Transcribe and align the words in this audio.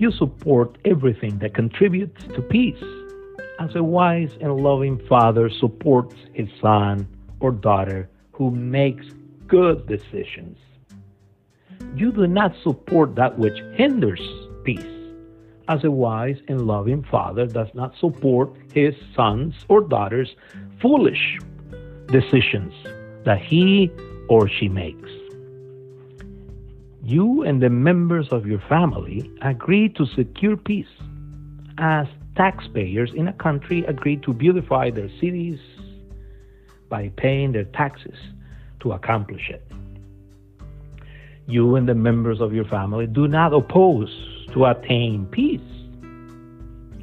You 0.00 0.10
support 0.10 0.78
everything 0.86 1.40
that 1.40 1.52
contributes 1.52 2.24
to 2.28 2.40
peace, 2.40 2.82
as 3.58 3.76
a 3.76 3.82
wise 3.82 4.32
and 4.40 4.56
loving 4.56 4.98
father 5.06 5.50
supports 5.50 6.14
his 6.32 6.48
son 6.58 7.06
or 7.38 7.50
daughter 7.50 8.08
who 8.32 8.50
makes 8.50 9.04
good 9.46 9.86
decisions. 9.86 10.56
You 11.94 12.12
do 12.12 12.26
not 12.26 12.54
support 12.62 13.14
that 13.16 13.38
which 13.38 13.60
hinders 13.74 14.22
peace, 14.64 14.96
as 15.68 15.84
a 15.84 15.90
wise 15.90 16.38
and 16.48 16.66
loving 16.66 17.02
father 17.02 17.44
does 17.44 17.68
not 17.74 17.94
support 17.98 18.56
his 18.72 18.94
sons 19.14 19.54
or 19.68 19.82
daughters' 19.82 20.34
foolish 20.80 21.38
decisions 22.06 22.72
that 23.26 23.42
he 23.42 23.90
or 24.30 24.48
she 24.48 24.66
makes. 24.66 25.10
You 27.10 27.42
and 27.42 27.60
the 27.60 27.70
members 27.70 28.28
of 28.28 28.46
your 28.46 28.60
family 28.68 29.28
agree 29.42 29.88
to 29.88 30.06
secure 30.06 30.56
peace 30.56 30.94
as 31.76 32.06
taxpayers 32.36 33.10
in 33.16 33.26
a 33.26 33.32
country 33.32 33.84
agree 33.86 34.16
to 34.18 34.32
beautify 34.32 34.90
their 34.90 35.08
cities 35.20 35.58
by 36.88 37.10
paying 37.16 37.50
their 37.50 37.64
taxes 37.64 38.14
to 38.82 38.92
accomplish 38.92 39.50
it. 39.50 39.66
You 41.48 41.74
and 41.74 41.88
the 41.88 41.96
members 41.96 42.40
of 42.40 42.52
your 42.54 42.66
family 42.66 43.08
do 43.08 43.26
not 43.26 43.52
oppose 43.52 44.12
to 44.52 44.66
attain 44.66 45.26
peace 45.32 45.60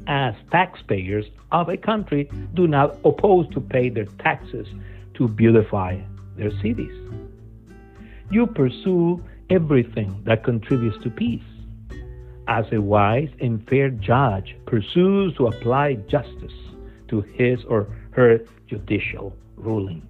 as 0.06 0.32
taxpayers 0.50 1.26
of 1.52 1.68
a 1.68 1.76
country 1.76 2.30
do 2.54 2.66
not 2.66 2.96
oppose 3.04 3.46
to 3.50 3.60
pay 3.60 3.90
their 3.90 4.06
taxes 4.20 4.68
to 5.16 5.28
beautify 5.28 6.00
their 6.38 6.50
cities. 6.62 6.96
You 8.30 8.46
pursue 8.46 9.22
everything 9.50 10.22
that 10.26 10.44
contributes 10.44 11.02
to 11.02 11.10
peace. 11.10 11.42
As 12.46 12.64
a 12.72 12.80
wise 12.80 13.28
and 13.40 13.66
fair 13.68 13.90
judge 13.90 14.56
pursues 14.66 15.34
to 15.36 15.46
apply 15.46 15.94
justice 16.08 16.52
to 17.08 17.20
his 17.34 17.58
or 17.68 17.88
her 18.12 18.40
judicial 18.66 19.34
rulings. 19.56 20.04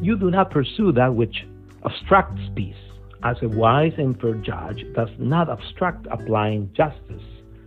You 0.00 0.16
do 0.16 0.30
not 0.30 0.50
pursue 0.50 0.92
that 0.92 1.14
which 1.14 1.46
obstructs 1.82 2.40
peace, 2.54 2.74
as 3.22 3.36
a 3.42 3.48
wise 3.48 3.92
and 3.98 4.18
fair 4.20 4.34
judge 4.34 4.84
does 4.94 5.10
not 5.18 5.48
obstruct 5.48 6.06
applying 6.10 6.70
justice 6.74 7.22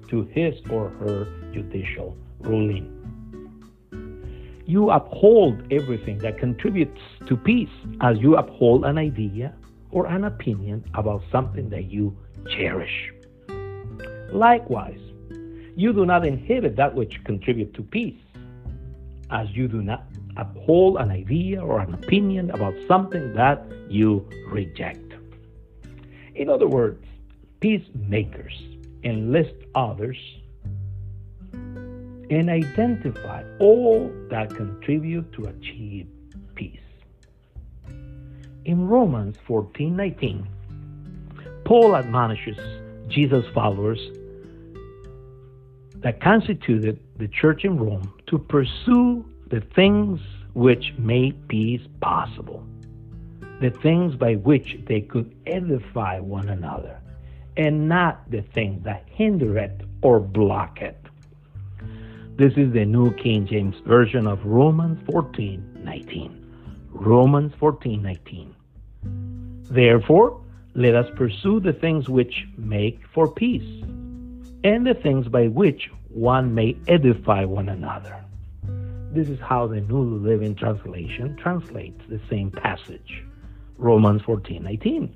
to 0.10 0.24
his 0.32 0.56
or 0.70 0.90
her 0.90 1.28
judicial 1.54 2.18
ruling. 2.40 2.90
You 4.66 4.90
uphold 4.90 5.62
everything 5.72 6.20
that 6.20 6.38
contributes 6.38 7.02
to 7.28 7.36
peace 7.36 7.70
as 8.02 8.18
you 8.20 8.36
uphold 8.38 8.86
an 8.86 8.98
idea 8.98 9.54
or 9.94 10.08
an 10.08 10.24
opinion 10.24 10.84
about 10.96 11.22
something 11.32 11.70
that 11.70 11.86
you 11.86 12.18
cherish. 12.50 13.14
Likewise, 14.32 15.00
you 15.76 15.94
do 15.94 16.06
not 16.06 16.26
inhibit 16.26 16.76
that 16.76 16.94
which 16.94 17.24
contributes 17.24 17.76
to 17.76 17.84
peace 17.84 18.20
as 19.30 19.48
you 19.52 19.68
do 19.68 19.82
not 19.82 20.04
uphold 20.38 20.98
an 20.98 21.12
idea 21.12 21.62
or 21.62 21.80
an 21.80 21.94
opinion 21.94 22.50
about 22.52 22.74
something 22.88 23.34
that 23.34 23.64
you 23.88 24.28
reject. 24.48 25.14
In 26.36 26.50
other 26.50 26.68
words, 26.68 27.06
peacemakers 27.60 28.54
enlist 29.04 29.56
others 29.76 30.18
and 31.54 32.50
identify 32.50 33.44
all 33.60 34.12
that 34.30 34.50
contribute 34.56 35.32
to 35.34 35.46
achieve. 35.46 36.08
In 38.66 38.88
Romans 38.88 39.38
14:19, 39.46 40.46
Paul 41.66 41.98
admonishes 41.98 42.58
Jesus' 43.10 43.46
followers 43.54 44.00
that 45.98 46.22
constituted 46.22 46.98
the 47.18 47.28
church 47.28 47.66
in 47.66 47.78
Rome 47.78 48.14
to 48.28 48.38
pursue 48.40 49.26
the 49.50 49.60
things 49.60 50.22
which 50.54 50.94
made 50.98 51.48
peace 51.50 51.82
possible, 52.00 52.64
the 53.60 53.70
things 53.70 54.16
by 54.16 54.36
which 54.36 54.80
they 54.86 55.02
could 55.02 55.36
edify 55.46 56.22
one 56.22 56.48
another, 56.48 57.02
and 57.58 57.90
not 57.90 58.32
the 58.32 58.44
things 58.44 58.82
that 58.86 59.04
hinder 59.08 59.58
it 59.58 59.82
or 60.02 60.22
block 60.22 60.82
it. 60.82 60.98
This 62.38 62.54
is 62.56 62.72
the 62.72 62.86
New 62.86 63.12
King 63.16 63.46
James 63.46 63.76
Version 63.86 64.26
of 64.26 64.46
Romans 64.46 65.00
14:19. 65.08 66.40
Romans 66.92 67.54
14:19. 67.60 68.56
Therefore, 69.74 70.40
let 70.76 70.94
us 70.94 71.08
pursue 71.16 71.60
the 71.60 71.74
things 71.74 72.08
which 72.08 72.46
make 72.58 73.00
for 73.12 73.28
peace, 73.28 73.84
and 74.64 74.86
the 74.86 74.94
things 74.94 75.28
by 75.28 75.48
which 75.48 75.90
one 76.10 76.54
may 76.54 76.78
edify 76.88 77.44
one 77.44 77.70
another. 77.70 78.24
This 79.12 79.30
is 79.30 79.40
how 79.40 79.66
the 79.66 79.82
New 79.82 80.04
Living 80.04 80.54
Translation 80.54 81.36
translates 81.38 82.00
the 82.08 82.20
same 82.30 82.52
passage, 82.52 83.24
Romans 83.80 84.22
14:19. 84.22 85.10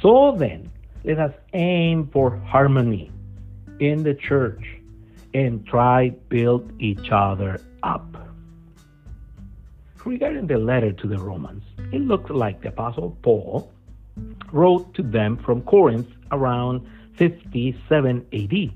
So 0.00 0.36
then, 0.38 0.70
let 1.02 1.18
us 1.18 1.34
aim 1.52 2.08
for 2.12 2.36
harmony 2.36 3.10
in 3.80 4.04
the 4.04 4.14
church 4.14 4.64
and 5.34 5.66
try 5.66 6.10
build 6.28 6.70
each 6.80 7.10
other 7.10 7.60
up. 7.82 8.25
Regarding 10.06 10.46
the 10.46 10.56
letter 10.56 10.92
to 10.92 11.08
the 11.08 11.18
Romans, 11.18 11.64
it 11.90 12.00
looks 12.00 12.30
like 12.30 12.62
the 12.62 12.68
apostle 12.68 13.18
Paul 13.22 13.72
wrote 14.52 14.94
to 14.94 15.02
them 15.02 15.36
from 15.36 15.62
Corinth 15.62 16.06
around 16.30 16.86
57 17.16 18.24
AD 18.32 18.70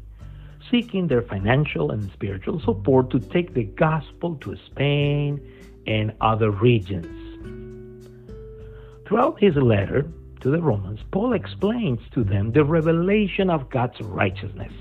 seeking 0.68 1.06
their 1.06 1.22
financial 1.22 1.92
and 1.92 2.10
spiritual 2.10 2.58
support 2.60 3.10
to 3.10 3.20
take 3.20 3.54
the 3.54 3.62
gospel 3.62 4.34
to 4.40 4.56
Spain 4.66 5.40
and 5.86 6.12
other 6.20 6.50
regions. 6.50 7.06
Throughout 9.06 9.38
his 9.38 9.54
letter 9.54 10.10
to 10.40 10.50
the 10.50 10.60
Romans, 10.60 10.98
Paul 11.12 11.32
explains 11.34 12.00
to 12.12 12.24
them 12.24 12.50
the 12.50 12.64
revelation 12.64 13.50
of 13.50 13.70
God's 13.70 14.00
righteousness, 14.00 14.72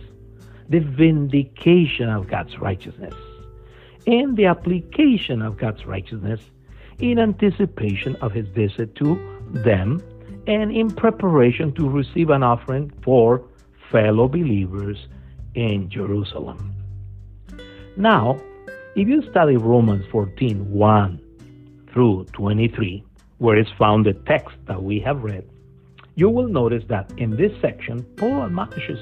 the 0.67 0.79
vindication 0.79 2.09
of 2.09 2.27
God's 2.27 2.57
righteousness, 2.57 3.13
and 4.09 4.35
the 4.35 4.47
application 4.47 5.43
of 5.43 5.57
God's 5.57 5.85
righteousness 5.85 6.41
in 6.97 7.19
anticipation 7.19 8.15
of 8.17 8.31
his 8.31 8.47
visit 8.47 8.95
to 8.95 9.15
them 9.51 10.01
and 10.47 10.71
in 10.71 10.89
preparation 10.89 11.71
to 11.75 11.87
receive 11.87 12.31
an 12.31 12.41
offering 12.41 12.91
for 13.03 13.43
fellow 13.91 14.27
believers 14.27 14.97
in 15.53 15.87
Jerusalem. 15.91 16.73
Now, 17.97 18.39
if 18.95 19.07
you 19.07 19.21
study 19.29 19.57
Romans 19.57 20.05
14 20.11 20.71
1 20.71 21.21
through 21.93 22.25
23, 22.33 23.03
where 23.37 23.59
is 23.59 23.67
found 23.77 24.07
the 24.07 24.13
text 24.13 24.57
that 24.65 24.81
we 24.81 24.99
have 25.01 25.23
read, 25.23 25.47
you 26.15 26.29
will 26.29 26.47
notice 26.47 26.83
that 26.89 27.13
in 27.17 27.37
this 27.37 27.51
section, 27.61 28.03
Paul 28.17 28.43
admonishes 28.43 28.99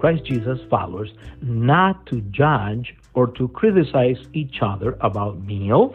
Christ 0.00 0.24
Jesus 0.24 0.58
followers 0.68 1.12
not 1.40 2.04
to 2.06 2.20
judge 2.22 2.96
or 3.14 3.28
to 3.28 3.48
criticize 3.48 4.18
each 4.32 4.58
other 4.60 4.96
about 5.00 5.40
meals, 5.42 5.94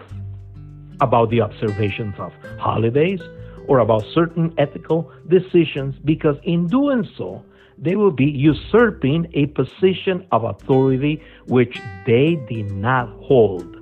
about 1.01 1.29
the 1.29 1.41
observations 1.41 2.15
of 2.17 2.33
holidays, 2.57 3.21
or 3.67 3.79
about 3.79 4.03
certain 4.13 4.53
ethical 4.57 5.11
decisions, 5.27 5.95
because 6.03 6.37
in 6.43 6.67
doing 6.67 7.07
so, 7.17 7.43
they 7.77 7.95
will 7.95 8.11
be 8.11 8.25
usurping 8.25 9.27
a 9.33 9.45
position 9.47 10.25
of 10.31 10.43
authority 10.43 11.21
which 11.45 11.79
they 12.05 12.35
did 12.49 12.71
not 12.71 13.09
hold 13.21 13.77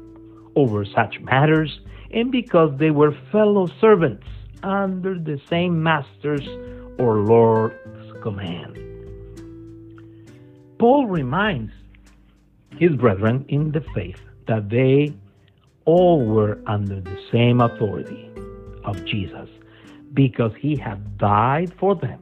over 0.56 0.86
such 0.86 1.20
matters, 1.22 1.80
and 2.12 2.32
because 2.32 2.78
they 2.78 2.92
were 2.92 3.16
fellow 3.32 3.68
servants 3.80 4.28
under 4.64 5.18
the 5.18 5.40
same 5.50 5.82
master's 5.82 6.48
or 6.98 7.18
Lord's 7.20 7.76
command. 8.22 8.76
Paul 10.80 11.08
reminds 11.08 11.72
his 12.78 12.96
brethren 12.96 13.46
in 13.48 13.72
the 13.72 13.82
faith 13.94 14.22
that 14.48 14.70
they 14.70 15.14
all 15.86 16.26
were 16.26 16.60
under 16.66 17.02
the 17.02 17.20
same 17.32 17.62
authority 17.62 18.30
of 18.84 19.04
Jesus 19.06 19.50
because 20.14 20.54
he 20.60 20.76
had 20.76 21.18
died 21.18 21.74
for 21.78 21.96
them 21.96 22.20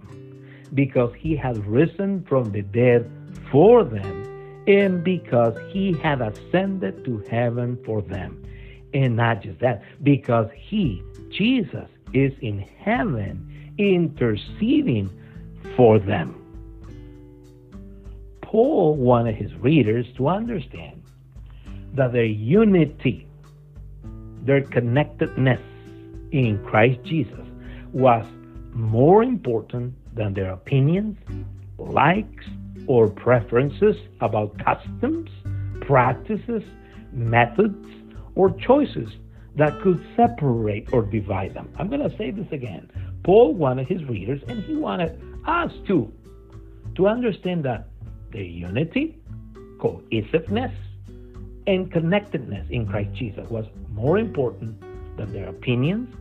because 0.76 1.14
he 1.18 1.36
had 1.36 1.66
risen 1.66 2.24
from 2.26 2.52
the 2.52 2.62
dead 2.62 3.10
for 3.52 3.84
them, 3.84 4.64
and 4.68 5.04
because 5.04 5.58
he 5.72 5.94
had 5.94 6.22
ascended 6.22 7.06
to 7.06 7.24
heaven 7.30 7.80
for 7.86 8.02
them. 8.02 8.42
And 8.94 9.16
not 9.16 9.42
just 9.42 9.60
that, 9.60 9.84
because 10.04 10.50
he, 10.54 11.02
Jesus, 11.30 11.88
is 12.14 12.34
in 12.42 12.60
heaven 12.60 13.74
interceding 13.78 15.10
for 15.76 16.00
them. 16.00 16.42
Paul 18.56 18.96
wanted 18.96 19.36
his 19.36 19.54
readers 19.56 20.06
to 20.16 20.30
understand 20.30 21.04
that 21.94 22.14
their 22.14 22.24
unity, 22.24 23.28
their 24.46 24.62
connectedness 24.62 25.60
in 26.32 26.64
Christ 26.66 27.02
Jesus 27.04 27.46
was 27.92 28.26
more 28.72 29.24
important 29.24 29.94
than 30.16 30.34
their 30.34 30.52
opinions, 30.52 31.18
likes, 31.78 32.46
or 32.88 33.10
preferences 33.10 33.98
about 34.22 34.58
customs, 34.64 35.30
practices, 35.82 36.64
methods, 37.12 37.86
or 38.36 38.52
choices 38.52 39.10
that 39.58 39.82
could 39.82 40.02
separate 40.16 40.88
or 40.94 41.02
divide 41.02 41.54
them. 41.56 41.68
I'm 41.78 41.90
going 41.90 42.10
to 42.10 42.18
say 42.18 42.32
this 42.32 42.48
again. 42.54 42.90
Paul 43.26 43.54
wanted 43.54 43.90
his 43.90 44.06
readers, 44.06 44.42
and 44.48 44.64
he 44.64 44.78
wanted 44.78 45.22
us 45.46 45.74
too, 45.86 46.10
to 46.96 47.08
understand 47.10 47.66
that 47.66 47.90
the 48.36 48.44
unity, 48.44 49.18
cohesiveness, 49.80 50.74
and 51.68 51.90
connectedness 51.92 52.68
in 52.70 52.86
Christ 52.86 53.14
Jesus 53.16 53.50
was 53.50 53.66
more 53.92 54.18
important 54.18 54.78
than 55.18 55.32
their 55.32 55.48
opinions, 55.48 56.14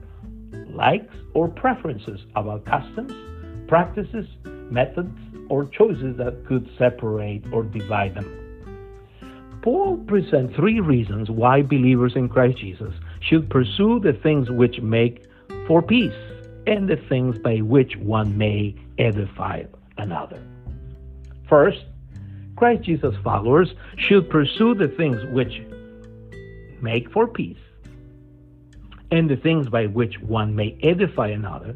likes, 0.69 1.15
or 1.35 1.49
preferences 1.49 2.21
about 2.37 2.65
customs, 2.65 3.13
practices, 3.67 4.27
methods, 4.71 5.19
or 5.49 5.67
choices 5.67 6.17
that 6.17 6.47
could 6.47 6.71
separate 6.79 7.45
or 7.53 7.65
divide 7.65 8.15
them. 8.15 8.31
Paul 9.63 9.97
presents 10.07 10.55
three 10.55 10.79
reasons 10.79 11.31
why 11.31 11.63
believers 11.63 12.15
in 12.15 12.29
Christ 12.29 12.59
Jesus 12.59 12.95
should 13.21 13.51
pursue 13.51 13.99
the 13.99 14.13
things 14.13 14.51
which 14.51 14.81
make 14.81 15.25
for 15.67 15.83
peace 15.83 16.15
and 16.67 16.89
the 16.89 16.97
things 17.09 17.39
by 17.39 17.57
which 17.57 17.97
one 17.97 18.39
may 18.39 18.77
edify 18.99 19.65
another. 19.99 20.41
First, 21.49 21.85
Christ 22.65 22.85
Jesus 22.85 23.15
followers 23.23 23.75
should 23.99 24.31
pursue 24.31 24.75
the 24.75 24.89
things 24.89 25.23
which 25.35 25.61
make 26.81 27.13
for 27.13 27.29
peace 27.29 27.59
and 29.11 29.29
the 29.29 29.37
things 29.37 29.69
by 29.69 29.85
which 29.85 30.19
one 30.21 30.57
may 30.57 30.75
edify 30.83 31.29
another, 31.29 31.75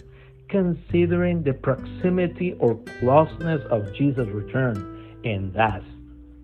considering 0.48 1.42
the 1.42 1.52
proximity 1.52 2.54
or 2.54 2.80
closeness 3.00 3.62
of 3.70 3.92
Jesus' 3.92 4.28
return 4.28 5.18
and 5.26 5.52
thus 5.52 5.82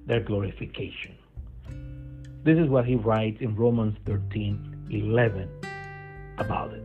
their 0.04 0.20
glorification. 0.20 1.14
This 2.42 2.58
is 2.58 2.68
what 2.68 2.84
he 2.84 2.96
writes 2.96 3.40
in 3.40 3.56
Romans 3.56 3.96
13 4.04 4.88
11 4.90 5.48
about 6.36 6.74
it. 6.74 6.82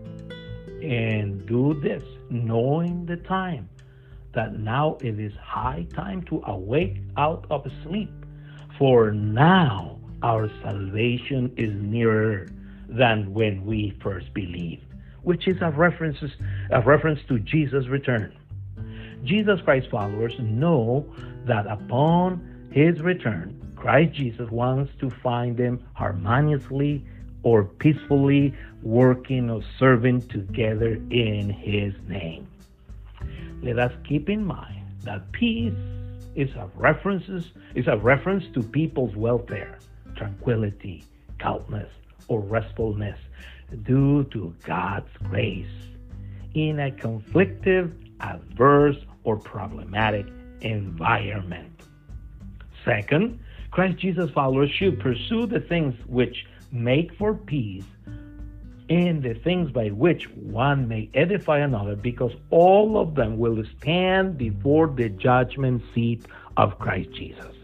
And 0.82 1.46
do 1.46 1.74
this, 1.82 2.04
knowing 2.30 3.06
the 3.06 3.18
time, 3.18 3.68
that 4.34 4.60
now 4.60 4.98
it 5.02 5.20
is 5.20 5.34
high 5.42 5.88
time 5.94 6.22
to 6.24 6.42
awake 6.46 6.98
out 7.18 7.46
of 7.50 7.66
sleep. 7.84 8.12
For 8.78 9.12
now 9.12 10.00
our 10.22 10.50
salvation 10.64 11.54
is 11.58 11.74
nearer 11.74 12.48
than 12.88 13.34
when 13.34 13.66
we 13.66 13.98
first 14.02 14.34
believed, 14.34 14.86
which 15.24 15.48
is 15.48 15.58
a 15.62 15.72
reference, 15.72 16.18
a 16.72 16.82
reference 16.82 17.20
to 17.28 17.40
Jesus' 17.40 17.88
return. 17.88 18.36
Jesus 19.24 19.60
Christ 19.62 19.90
followers 19.92 20.34
know 20.40 21.06
that 21.46 21.68
upon 21.68 22.70
his 22.72 23.02
return, 23.02 23.60
Christ 23.76 24.14
Jesus 24.14 24.50
wants 24.50 24.92
to 25.00 25.10
find 25.10 25.58
them 25.58 25.84
harmoniously 25.94 27.06
or 27.44 27.64
peacefully 27.64 28.54
working 28.84 29.50
or 29.50 29.62
serving 29.78 30.22
together 30.28 30.94
in 31.10 31.50
His 31.50 31.94
name. 32.08 32.48
Let 33.62 33.78
us 33.78 33.92
keep 34.08 34.30
in 34.30 34.46
mind 34.46 34.86
that 35.04 35.32
peace 35.34 35.74
is 36.36 36.50
a 36.56 36.70
references 36.76 37.52
is 37.76 37.88
a 37.88 37.98
reference 37.98 38.46
to 38.54 38.64
people's 38.64 39.16
welfare, 39.16 39.80
tranquility, 40.16 41.04
calmness, 41.40 41.90
or 42.30 42.42
restfulness 42.42 43.18
due 43.84 44.24
to 44.26 44.54
God's 44.66 45.10
grace 45.24 45.68
in 46.54 46.80
a 46.80 46.92
conflictive, 46.92 47.92
adverse, 48.22 48.98
or 49.24 49.38
problematic 49.38 50.26
environment. 50.62 51.82
Second, 52.86 53.40
Christ 53.72 54.00
Jesus 54.00 54.32
followers 54.32 54.72
should 54.72 55.00
pursue 55.00 55.46
the 55.46 55.60
things 55.60 55.94
which 56.08 56.46
make 56.72 57.14
for 57.16 57.34
peace 57.34 57.84
and 58.90 59.22
the 59.22 59.36
things 59.36 59.72
by 59.72 59.90
which 59.90 60.28
one 60.30 60.88
may 60.88 61.10
edify 61.14 61.60
another, 61.60 61.96
because 61.96 62.32
all 62.50 62.98
of 63.00 63.16
them 63.16 63.38
will 63.38 63.64
stand 63.78 64.38
before 64.38 64.88
the 64.88 65.10
judgment 65.10 65.84
seat 65.94 66.26
of 66.58 66.80
Christ 66.80 67.12
Jesus. 67.14 67.56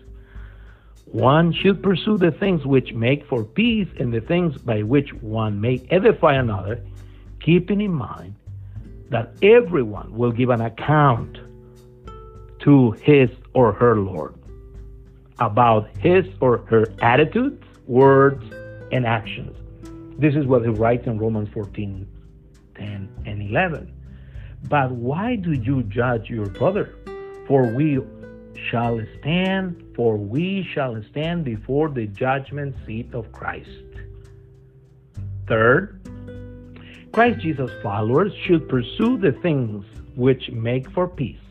One 1.06 1.52
should 1.52 1.82
pursue 1.82 2.18
the 2.18 2.32
things 2.32 2.66
which 2.66 2.94
make 2.94 3.26
for 3.28 3.44
peace 3.44 3.88
and 4.00 4.14
the 4.14 4.22
things 4.22 4.58
by 4.58 4.84
which 4.84 5.14
one 5.14 5.60
may 5.60 5.82
edify 5.90 6.36
another, 6.36 6.82
keeping 7.40 7.82
in 7.82 7.94
mind 7.94 8.36
that 9.10 9.34
everyone 9.42 10.16
will 10.16 10.32
give 10.32 10.50
an 10.50 10.62
account 10.62 11.40
to 12.60 12.92
his 12.92 13.30
or 13.54 13.72
her 13.72 13.98
Lord 13.98 14.34
about 15.40 15.90
his 15.98 16.26
or 16.40 16.58
her 16.70 16.86
attitudes, 17.02 17.64
words, 17.88 18.44
and 18.92 19.06
actions. 19.06 19.56
This 20.18 20.36
is 20.36 20.46
what 20.46 20.64
he 20.64 20.70
writes 20.70 21.08
in 21.08 21.18
Romans 21.18 21.50
14 21.54 22.08
10 22.76 23.10
and 23.26 23.42
11. 23.42 23.94
But 24.70 24.92
why 24.92 25.36
do 25.36 25.54
you 25.54 25.84
judge 25.84 26.30
your 26.30 26.48
brother? 26.48 26.96
For 27.48 27.68
we 27.74 28.00
shall 28.70 29.00
stand, 29.20 29.84
for 29.96 30.18
we 30.18 30.68
shall 30.74 31.02
stand 31.12 31.46
before 31.46 31.90
the 31.90 32.08
judgment 32.08 32.76
seat 32.86 33.14
of 33.14 33.32
Christ. 33.32 33.70
Third, 35.48 36.02
Christ 37.12 37.40
Jesus 37.42 37.72
followers 37.84 38.34
should 38.46 38.68
pursue 38.68 39.18
the 39.18 39.32
things 39.42 39.86
which 40.16 40.50
make 40.52 40.90
for 40.92 41.08
peace 41.08 41.45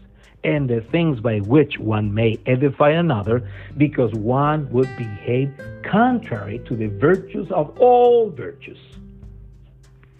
and 0.45 0.69
the 0.69 0.83
things 0.93 1.21
by 1.21 1.39
which 1.39 1.79
one 1.79 2.13
may 2.13 2.39
edify 2.47 2.91
another, 2.91 3.51
because 3.77 4.13
one 4.13 4.71
would 4.71 4.95
behave 4.97 5.53
contrary 5.83 6.61
to 6.67 6.77
the 6.77 6.87
virtues 6.87 7.51
of 7.51 7.77
all 7.79 8.31
virtues, 8.31 8.79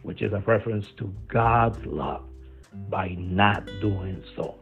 which 0.03 0.23
is 0.23 0.33
a 0.33 0.41
reference 0.41 0.91
to 0.97 1.13
God's 1.29 1.85
love 1.85 2.25
by 2.89 3.15
not 3.19 3.67
doing 3.81 4.23
so. 4.35 4.57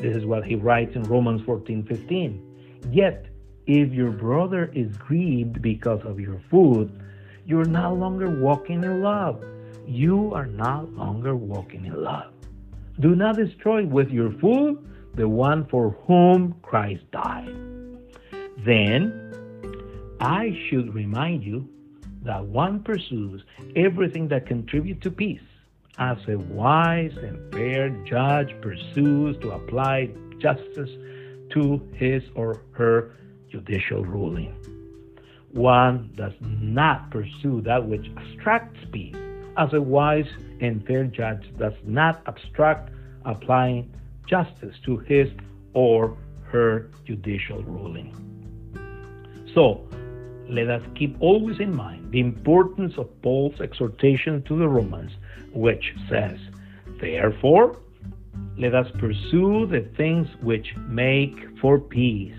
This 0.00 0.16
is 0.16 0.26
what 0.26 0.44
he 0.44 0.56
writes 0.56 0.96
in 0.96 1.02
Romans 1.04 1.40
14 1.46 1.84
15. 1.84 2.90
Yet, 2.90 3.26
if 3.66 3.92
your 3.92 4.10
brother 4.10 4.70
is 4.74 4.94
grieved 4.98 5.62
because 5.62 6.02
of 6.04 6.20
your 6.20 6.40
food, 6.50 7.00
you're 7.46 7.64
no 7.64 7.94
longer 7.94 8.28
walking 8.28 8.84
in 8.84 9.02
love. 9.02 9.42
You 9.86 10.34
are 10.34 10.46
no 10.46 10.88
longer 10.92 11.34
walking 11.34 11.86
in 11.86 12.02
love. 12.02 12.33
Do 13.00 13.14
not 13.16 13.36
destroy 13.36 13.84
with 13.86 14.10
your 14.10 14.32
food 14.38 14.78
the 15.14 15.28
one 15.28 15.66
for 15.66 15.90
whom 16.06 16.54
Christ 16.62 17.02
died. 17.10 17.54
Then 18.64 20.16
I 20.20 20.56
should 20.68 20.94
remind 20.94 21.44
you 21.44 21.68
that 22.22 22.44
one 22.44 22.82
pursues 22.82 23.42
everything 23.76 24.28
that 24.28 24.46
contributes 24.46 25.02
to 25.02 25.10
peace, 25.10 25.40
as 25.98 26.18
a 26.28 26.36
wise 26.38 27.16
and 27.16 27.52
fair 27.52 27.90
judge 28.04 28.54
pursues 28.60 29.36
to 29.38 29.52
apply 29.52 30.10
justice 30.38 30.90
to 31.50 31.80
his 31.94 32.22
or 32.34 32.62
her 32.72 33.12
judicial 33.50 34.04
ruling. 34.04 34.54
One 35.52 36.10
does 36.16 36.32
not 36.40 37.10
pursue 37.10 37.60
that 37.62 37.86
which 37.86 38.08
obstructs 38.16 38.80
peace, 38.90 39.14
as 39.56 39.72
a 39.72 39.80
wise 39.80 40.28
and 40.60 40.86
fair 40.86 41.04
judge 41.04 41.50
does 41.58 41.74
not 41.84 42.22
obstruct 42.26 42.90
applying 43.24 43.92
justice 44.26 44.76
to 44.84 44.98
his 44.98 45.28
or 45.74 46.16
her 46.44 46.90
judicial 47.04 47.62
ruling. 47.62 48.14
So, 49.54 49.86
let 50.48 50.68
us 50.68 50.82
keep 50.94 51.16
always 51.20 51.58
in 51.60 51.74
mind 51.74 52.12
the 52.12 52.20
importance 52.20 52.94
of 52.98 53.08
Paul's 53.22 53.60
exhortation 53.60 54.42
to 54.42 54.58
the 54.58 54.68
Romans, 54.68 55.12
which 55.52 55.94
says, 56.08 56.38
Therefore, 57.00 57.78
let 58.56 58.74
us 58.74 58.86
pursue 58.98 59.66
the 59.66 59.88
things 59.96 60.28
which 60.42 60.74
make 60.88 61.34
for 61.60 61.78
peace. 61.78 62.36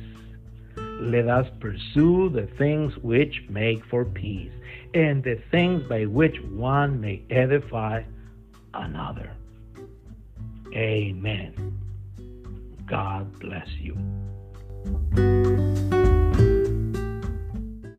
Let 0.99 1.27
us 1.27 1.47
pursue 1.59 2.29
the 2.29 2.47
things 2.57 2.93
which 3.01 3.43
make 3.49 3.85
for 3.85 4.05
peace, 4.05 4.53
and 4.93 5.23
the 5.23 5.39
things 5.51 5.83
by 5.89 6.05
which 6.05 6.37
one 6.51 7.01
may 7.01 7.21
edify 7.29 8.03
another. 8.73 9.31
Amen. 10.73 11.79
God 12.87 13.39
bless 13.39 13.67
you. 13.79 13.95